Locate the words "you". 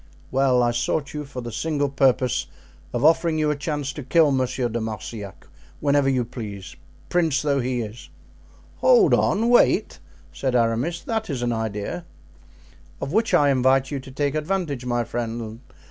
1.13-1.25, 3.37-3.51, 6.09-6.25, 13.91-13.99